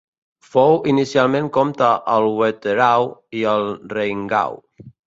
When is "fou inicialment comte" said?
0.53-1.91